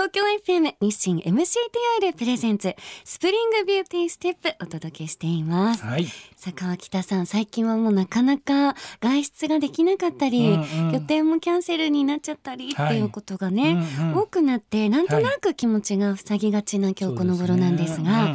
[0.00, 0.22] 東京
[0.54, 6.06] FM 日清 MCTR プレゼンツスプリングビューティーステップお届けしています、はい。
[6.54, 10.92] 河北さん最近はもうなかなか外出ができなかったり、うんうん。
[10.92, 14.16] 予定もキャンセルになっちゃったりっていうことがね、うんうん。
[14.16, 18.34] 多くなってなんとなく気持ちが塞ぎがちな今日この頃なんですが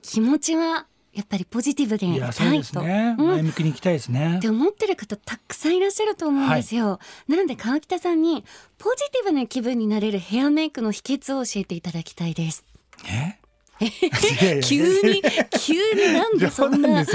[0.00, 2.60] 気持ちはやっぱりポジティブでいいやそうで
[3.16, 4.38] 前向きに行きたいですね。
[4.38, 4.48] って。
[4.48, 6.98] 思ってる方たくさんいらっしゃると思うんですよ、
[7.28, 8.44] なので川北さんに
[8.78, 12.64] ポジティブな気分になれるヘアメイクの秘訣を教えていただきたいです。
[13.08, 13.38] え？
[14.62, 15.22] 急に？
[15.60, 17.02] 急になんでそんな？
[17.02, 17.06] い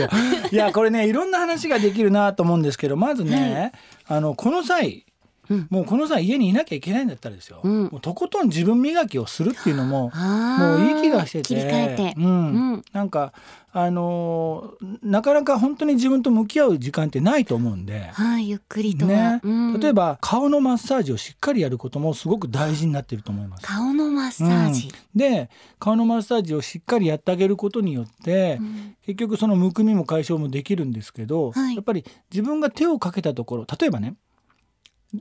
[0.51, 3.71] やこれねいろんな話ができるなと思うんですけどまずね、
[4.07, 5.05] あのこの際、
[5.49, 5.67] うん。
[5.69, 7.83] もうこの際家にいなきゃいけないんだったらですよ、うん。
[7.85, 11.47] もうとことん自分磨きをするっていうのももういい気がしてて。
[11.49, 12.25] 切り替えて、うん。
[12.25, 12.29] う
[12.77, 12.83] ん。
[12.93, 13.33] なんか
[13.71, 18.09] あのーなかなか本当に自分と向き合う時間ってないと思うんで。
[18.13, 19.41] はいゆっくりとは、ね。
[19.43, 19.79] うん。
[19.79, 23.65] 例えば顔のマッサージをしっかりやることもすごく大事になっていると思います。
[23.65, 25.19] 顔のマッサージ、うん。
[25.19, 28.95] で顔のマッサージをしっかりやってあげることによって、うん。
[29.05, 31.75] 結局そのむくみも解消もできるんですけど、はい。
[31.75, 34.15] やっぱり自分が手をかけたところ例えばね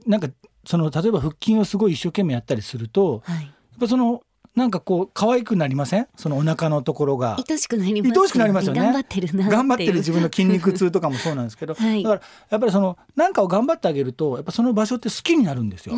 [0.06, 0.28] なんか
[0.66, 3.44] その例えば腹筋をすごい一生懸命やったりするとはい。
[3.44, 4.22] やっぱその
[4.56, 6.08] なんかこう可愛くなりません？
[6.16, 7.36] そのお腹のところが。
[7.48, 8.80] 愛しくなります愛おしくなりますよね。
[8.80, 12.02] 頑張ってるな頑張ってる自分の筋肉痛とかもそうなんですけど、 はい。
[12.02, 15.94] だからやっぱりその何かを頑張ってあげるとやっぱその場所って好きになるんですよ。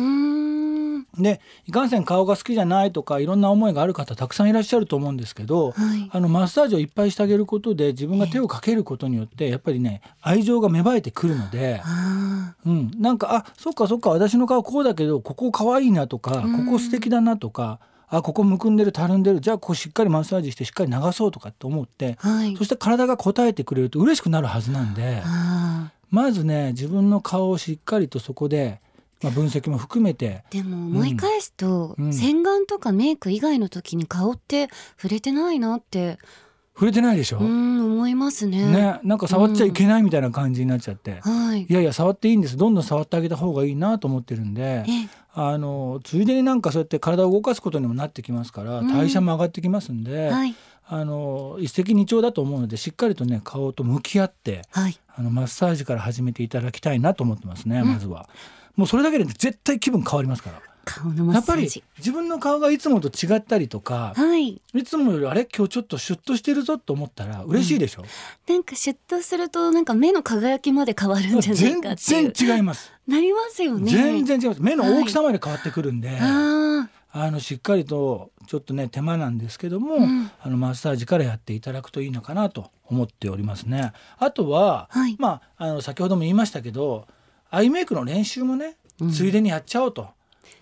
[1.17, 6.09] でいかんせん顔が好きじゃないとかいろんな思いがある方たくさんいらっしゃると思うんですけど、はい。
[6.11, 16.65] あのマッサージをいっぱいしてあげることで自分が手をかけることによってやっぱりね愛情が芽生えてくるので、あうん、なんかあそっかそっか私の顔こうだけどここ可愛いなとかうん。
[16.65, 22.55] ここ素敵だなとかあここむくんでるたるんでるじゃあここしっかりマッサージしてしっかり流そうとかって思ってーはい。
[22.57, 28.81] そして体が応えてくれると嬉しくなるはずなんであまずね自分の顔をしっかりとそこで、
[29.21, 30.43] まあ、分析も含めて。
[30.51, 32.13] ーでも思い返すと、うん。
[32.13, 36.17] 洗顔とかメイク以外の時に顔って触れてないなって。
[36.73, 38.65] 触れてないでしょ、うん思いますね。
[38.65, 41.63] ね、なんか触っちゃいけないみたいな感じになっちゃって、はい。
[41.63, 42.57] いやいや触っていいんです。
[42.57, 44.83] どんどん触ってあげた方がいいなと思ってるんで。
[44.87, 45.09] え。
[45.33, 48.87] あのついでになんかそうやって体を動かすことにもなってきますからうん。
[48.87, 50.55] 代謝も上がってきますんで、はい。
[50.85, 54.99] あの一石二鳥だと思うのでしっかりとね顔と向き合ってはい。
[55.15, 57.87] あのマッサージから始めていただきたいなと思ってますね、うん。
[57.87, 58.27] まずは。
[58.75, 60.61] もうそれだけで絶対気分変わりますから。
[60.83, 65.45] 顔のマやっぱり自分の顔がいつもと違ったりとか、はいいつもよりあれ？
[65.45, 68.03] 今日ちょっとシュッとしてるぞと思ったら嬉しいでしょ？
[68.49, 72.91] なんかシュッとするとなんか目の輝きまで変わるんじゃない全かっていう然違います。
[73.07, 74.61] なりますよね全然違います。
[74.63, 83.93] 目の大きさまで変わってくるんで、ああのしっかりとちょっとね手間なんですけども、うんあのマッサージからやっていただくといいのかなと思っておりますね。
[84.17, 87.05] あとは、はいまああの先ほども言いましたけど、
[87.51, 89.11] アイメイクの練習もねうん。
[89.11, 90.09] ついでにやっちゃおうと。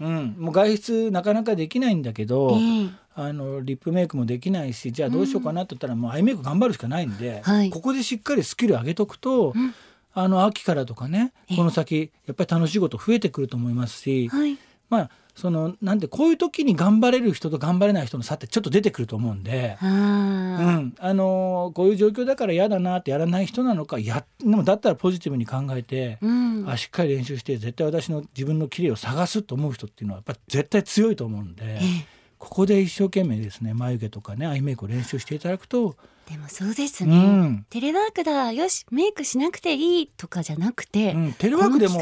[0.01, 2.89] うん、もう外出なかなかできないんだけど、ええ。
[3.15, 7.69] あのリップメイクもできないしじゃあどうしようかなって言ったら、もうアイメイク頑張るしかないんで、はい。
[7.69, 9.73] ここでしっかりスキル上げとくと、うん。
[10.13, 11.57] あの秋からとかねええ。
[11.57, 14.57] この先やっぱり楽しいこと増えてくると思いますし、はい
[14.89, 19.77] まあそのなんでこういう時に頑張れる人と頑張れない人の差ってちょっと出てくると思うんで。
[19.81, 26.69] うあん、あのーこういう状況だから嫌だなってやらない人なのかやでもだったらポジティブに考えて、ーうん。
[26.69, 32.19] あしっかり練習して絶対私の自分の綺麗を探すと思う人っていうのはやっぱり絶対強いと思うんで、ええ。
[32.37, 35.95] ここで一生懸命ですね眉毛とかねアイメイクを練習していただくと、
[36.29, 37.65] でもそうですうね、ん。
[37.69, 42.01] テレワークだよしメイクしなくていいとかじゃなくて、うん、テレワークでこも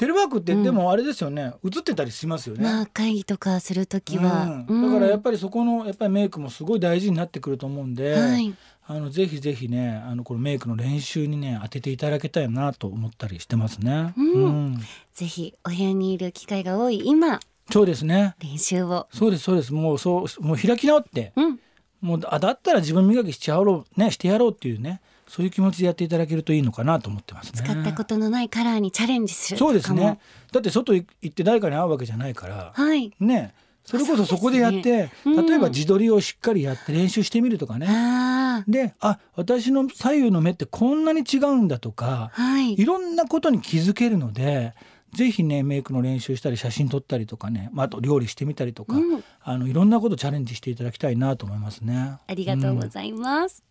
[0.00, 0.62] テレワークってうん。
[0.62, 2.64] でもあれですよね、映ってたりしますよね。
[2.64, 8.54] まあ会議とかするときは、うん、だからやっぱぱりそこのやっぱりメイクもすごい大事になってくると思うんで、はい。
[8.86, 14.12] あのぜひぜひねあのこのメイクの練習にね当てていただけたいなと思ったりしてますね。
[14.16, 14.80] うん。
[15.14, 17.38] ぜひお部屋にいる機会が多い今。
[17.70, 18.34] そうですね。
[18.42, 19.06] 練習を。
[19.12, 19.72] そうですそうです。
[19.72, 21.60] もうそうもう開き直ってうん。
[22.00, 27.62] もうあだったら自分磨きしちゃおうねしてやろうっていうねそういう気持ちでやっていただけるといいのかなと思ってますね。
[27.64, 30.18] 使ったことのないカラーにチャレンジするそうですね。
[30.50, 32.72] だって外行って誰かに会うわけじゃないから。
[32.74, 33.54] はいね
[33.84, 37.86] それこそそこでやって、ねうん例えば自撮りをしっかりやって練習してみるとかね。
[37.88, 44.74] あであ私の左右の目ってこんなに違うんだとかあはいいろんなことに気づけるので
[45.14, 52.18] ぜひねメイクの練習したり写真撮ったりとかね、まあ、あと料理してみたりとか、うんあのいろんなことチャレンジしていただきたいなと思いますね。
[52.26, 53.64] ありがとうございます、